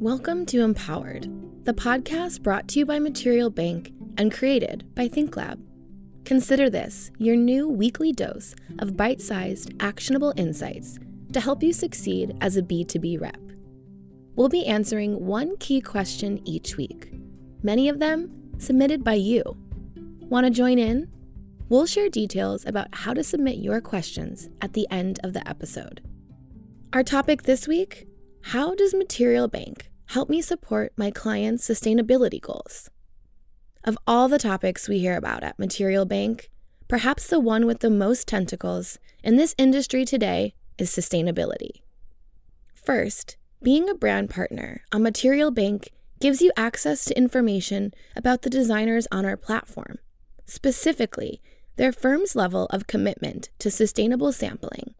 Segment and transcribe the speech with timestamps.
[0.00, 1.26] Welcome to Empowered,
[1.64, 5.58] the podcast brought to you by Material Bank and created by ThinkLab.
[6.26, 10.98] Consider this your new weekly dose of bite sized, actionable insights
[11.32, 13.40] to help you succeed as a B2B rep.
[14.34, 17.10] We'll be answering one key question each week,
[17.62, 19.56] many of them submitted by you.
[20.28, 21.08] Want to join in?
[21.70, 26.02] We'll share details about how to submit your questions at the end of the episode.
[26.92, 28.06] Our topic this week
[28.50, 32.90] how does Material Bank help me support my clients' sustainability goals?
[33.84, 36.50] Of all the topics we hear about at Material Bank,
[36.88, 41.82] perhaps the one with the most tentacles in this industry today is sustainability.
[42.74, 48.50] First, being a brand partner on Material Bank gives you access to information about the
[48.50, 49.98] designers on our platform,
[50.46, 51.40] specifically
[51.76, 54.94] their firm's level of commitment to sustainable sampling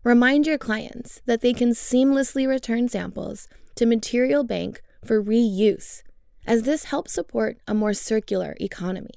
[0.03, 6.01] Remind your clients that they can seamlessly return samples to Material Bank for reuse,
[6.47, 9.13] as this helps support a more circular economy.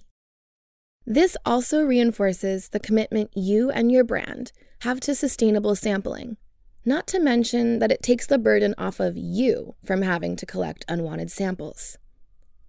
[1.07, 6.37] This also reinforces the commitment you and your brand have to sustainable sampling,
[6.85, 10.85] not to mention that it takes the burden off of you from having to collect
[10.89, 11.97] unwanted samples.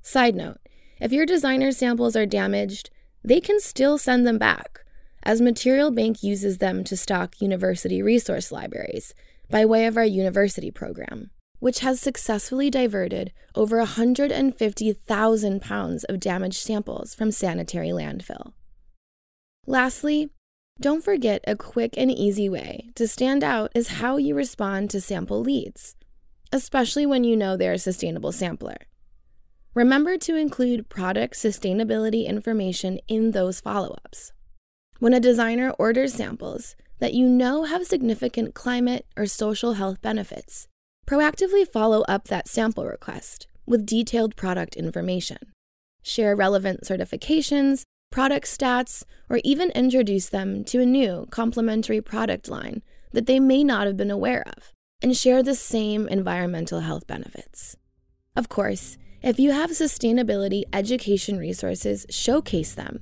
[0.01, 0.59] Side note
[1.03, 2.89] if your designer samples are damaged,
[3.25, 4.85] they can still send them back,
[5.21, 9.13] as Material Bank uses them to stock university resource libraries
[9.49, 16.59] by way of our university program, which has successfully diverted over 150,000 pounds of damaged
[16.59, 18.53] samples from sanitary landfill.
[19.67, 20.29] Lastly,
[20.79, 25.01] don't forget a quick and easy way to stand out is how you respond to
[25.01, 25.97] sample leads,
[26.53, 28.77] especially when you know they're a sustainable sampler.
[29.75, 34.31] Remember to include product sustainability information in those follow ups.
[34.99, 40.67] When a designer orders samples that you know have significant climate or social health benefits,
[41.07, 45.39] proactively follow up that sample request with detailed product information.
[46.03, 47.81] Share relevant certifications,
[48.11, 53.63] product stats, or even introduce them to a new complementary product line that they may
[53.63, 57.75] not have been aware of, and share the same environmental health benefits.
[58.35, 62.99] Of course, if you have sustainability education resources, showcase them.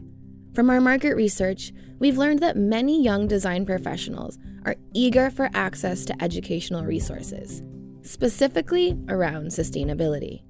[0.54, 6.06] From our market research, we've learned that many young design professionals are eager for access
[6.06, 7.64] to educational resources,
[8.04, 10.44] specifically around sustainability.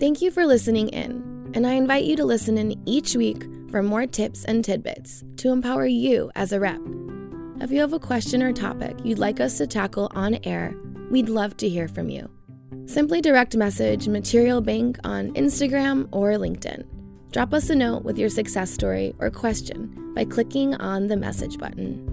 [0.00, 3.82] Thank you for listening in, and I invite you to listen in each week for
[3.82, 6.80] more tips and tidbits to empower you as a rep.
[7.60, 10.74] If you have a question or topic you'd like us to tackle on air,
[11.10, 12.30] we'd love to hear from you.
[12.92, 16.84] Simply direct message Material Bank on Instagram or LinkedIn.
[17.30, 21.56] Drop us a note with your success story or question by clicking on the message
[21.56, 22.11] button.